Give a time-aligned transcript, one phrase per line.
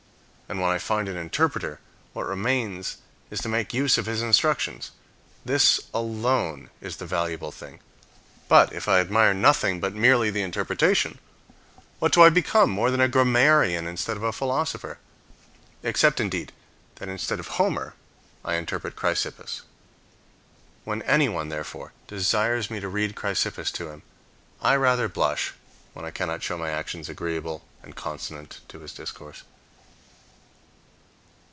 [0.51, 1.79] And when I find an interpreter,
[2.11, 2.97] what remains
[3.29, 4.91] is to make use of his instructions.
[5.45, 7.79] This alone is the valuable thing.
[8.49, 11.19] But, if I admire nothing but merely the interpretation,
[11.99, 14.97] what do I become more than a grammarian instead of a philosopher?
[15.83, 16.51] Except, indeed,
[16.95, 17.93] that instead of Homer
[18.43, 19.61] I interpret Chrysippus.
[20.83, 24.01] When anyone, therefore, desires me to read Chrysippus to him,
[24.61, 25.53] I rather blush
[25.93, 29.43] when I cannot show my actions agreeable and consonant to his discourse.